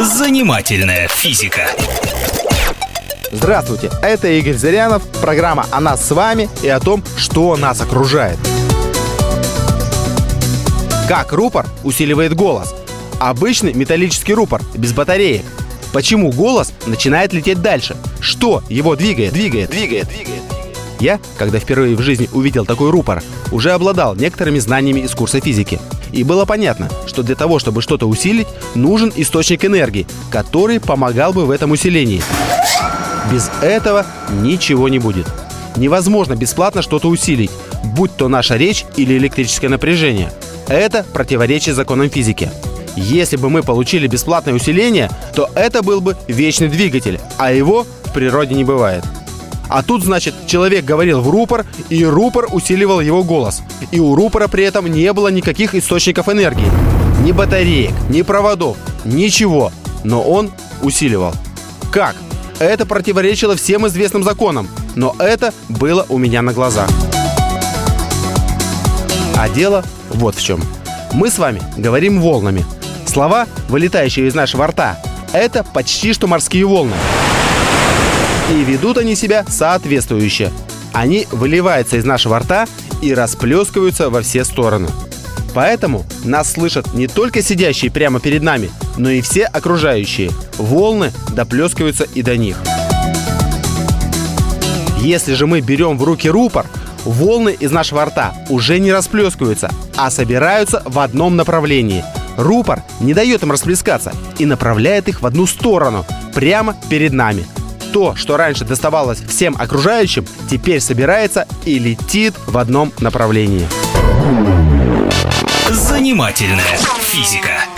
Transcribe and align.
Занимательная 0.00 1.08
физика. 1.08 1.66
Здравствуйте, 3.30 3.90
это 4.00 4.28
Игорь 4.28 4.54
Зырянов, 4.54 5.06
программа 5.20 5.66
о 5.70 5.78
нас 5.82 6.06
с 6.06 6.10
вами 6.12 6.48
и 6.62 6.68
о 6.68 6.80
том, 6.80 7.04
что 7.18 7.54
нас 7.58 7.82
окружает. 7.82 8.38
Как 11.06 11.34
рупор 11.34 11.66
усиливает 11.84 12.34
голос? 12.34 12.74
Обычный 13.20 13.74
металлический 13.74 14.32
рупор, 14.32 14.62
без 14.74 14.94
батареек. 14.94 15.44
Почему 15.92 16.32
голос 16.32 16.72
начинает 16.86 17.34
лететь 17.34 17.60
дальше? 17.60 17.94
Что 18.20 18.62
его 18.70 18.96
двигает, 18.96 19.34
двигает, 19.34 19.68
двигает, 19.68 20.08
двигает? 20.08 20.42
Я, 20.98 21.20
когда 21.36 21.58
впервые 21.58 21.94
в 21.94 22.00
жизни 22.00 22.30
увидел 22.32 22.64
такой 22.64 22.88
рупор, 22.88 23.22
уже 23.52 23.72
обладал 23.72 24.14
некоторыми 24.14 24.60
знаниями 24.60 25.00
из 25.00 25.14
курса 25.14 25.40
физики. 25.42 25.78
И 26.12 26.24
было 26.24 26.44
понятно, 26.44 26.88
что 27.06 27.22
для 27.22 27.34
того, 27.34 27.58
чтобы 27.58 27.82
что-то 27.82 28.06
усилить, 28.06 28.48
нужен 28.74 29.12
источник 29.14 29.64
энергии, 29.64 30.06
который 30.30 30.80
помогал 30.80 31.32
бы 31.32 31.46
в 31.46 31.50
этом 31.50 31.70
усилении. 31.70 32.22
Без 33.32 33.50
этого 33.62 34.06
ничего 34.42 34.88
не 34.88 34.98
будет. 34.98 35.26
Невозможно 35.76 36.34
бесплатно 36.34 36.82
что-то 36.82 37.08
усилить, 37.08 37.50
будь 37.84 38.16
то 38.16 38.28
наша 38.28 38.56
речь 38.56 38.84
или 38.96 39.16
электрическое 39.16 39.70
напряжение. 39.70 40.32
Это 40.68 41.04
противоречит 41.04 41.74
законам 41.74 42.10
физики. 42.10 42.50
Если 42.96 43.36
бы 43.36 43.50
мы 43.50 43.62
получили 43.62 44.08
бесплатное 44.08 44.54
усиление, 44.54 45.10
то 45.34 45.48
это 45.54 45.82
был 45.82 46.00
бы 46.00 46.16
вечный 46.26 46.68
двигатель, 46.68 47.20
а 47.38 47.52
его 47.52 47.86
в 48.04 48.12
природе 48.12 48.54
не 48.54 48.64
бывает. 48.64 49.04
А 49.70 49.84
тут, 49.84 50.02
значит, 50.02 50.34
человек 50.46 50.84
говорил 50.84 51.20
в 51.20 51.30
рупор, 51.30 51.64
и 51.90 52.04
рупор 52.04 52.48
усиливал 52.50 53.00
его 53.00 53.22
голос. 53.22 53.62
И 53.92 54.00
у 54.00 54.16
рупора 54.16 54.48
при 54.48 54.64
этом 54.64 54.88
не 54.88 55.12
было 55.12 55.28
никаких 55.28 55.76
источников 55.76 56.28
энергии. 56.28 56.66
Ни 57.22 57.30
батареек, 57.30 57.92
ни 58.08 58.22
проводов, 58.22 58.76
ничего. 59.04 59.70
Но 60.02 60.22
он 60.22 60.50
усиливал. 60.82 61.34
Как? 61.92 62.16
Это 62.58 62.84
противоречило 62.84 63.54
всем 63.54 63.86
известным 63.86 64.24
законам, 64.24 64.68
но 64.96 65.14
это 65.18 65.54
было 65.68 66.04
у 66.08 66.18
меня 66.18 66.42
на 66.42 66.52
глазах. 66.52 66.90
А 69.36 69.48
дело 69.48 69.84
вот 70.10 70.34
в 70.34 70.42
чем. 70.42 70.60
Мы 71.12 71.30
с 71.30 71.38
вами 71.38 71.62
говорим 71.78 72.20
волнами. 72.20 72.66
Слова, 73.06 73.46
вылетающие 73.68 74.26
из 74.26 74.34
нашего 74.34 74.66
рта, 74.66 74.98
это 75.32 75.64
почти 75.64 76.12
что 76.12 76.26
морские 76.26 76.66
волны. 76.66 76.94
И 78.50 78.64
ведут 78.64 78.98
они 78.98 79.14
себя 79.14 79.44
соответствующе. 79.48 80.50
Они 80.92 81.28
выливаются 81.30 81.96
из 81.96 82.04
нашего 82.04 82.40
рта 82.40 82.66
и 83.00 83.14
расплескиваются 83.14 84.10
во 84.10 84.22
все 84.22 84.44
стороны. 84.44 84.88
Поэтому 85.54 86.04
нас 86.24 86.52
слышат 86.52 86.92
не 86.92 87.06
только 87.06 87.42
сидящие 87.42 87.92
прямо 87.92 88.18
перед 88.18 88.42
нами, 88.42 88.70
но 88.96 89.08
и 89.08 89.20
все 89.20 89.44
окружающие. 89.44 90.30
Волны 90.58 91.12
доплескиваются 91.32 92.04
и 92.04 92.22
до 92.22 92.36
них. 92.36 92.56
Если 94.98 95.34
же 95.34 95.46
мы 95.46 95.60
берем 95.60 95.96
в 95.96 96.02
руки 96.02 96.28
рупор, 96.28 96.66
волны 97.04 97.56
из 97.58 97.70
нашего 97.70 98.04
рта 98.04 98.34
уже 98.48 98.80
не 98.80 98.92
расплескиваются, 98.92 99.70
а 99.96 100.10
собираются 100.10 100.82
в 100.84 100.98
одном 100.98 101.36
направлении. 101.36 102.04
Рупор 102.36 102.82
не 103.00 103.14
дает 103.14 103.42
им 103.42 103.52
расплескаться 103.52 104.12
и 104.38 104.46
направляет 104.46 105.08
их 105.08 105.22
в 105.22 105.26
одну 105.26 105.46
сторону, 105.46 106.04
прямо 106.34 106.76
перед 106.88 107.12
нами– 107.12 107.46
то, 107.92 108.14
что 108.16 108.36
раньше 108.36 108.64
доставалось 108.64 109.20
всем 109.20 109.56
окружающим, 109.58 110.26
теперь 110.50 110.80
собирается 110.80 111.46
и 111.64 111.78
летит 111.78 112.34
в 112.46 112.58
одном 112.58 112.92
направлении. 113.00 113.66
Занимательная 115.70 116.78
физика. 117.00 117.69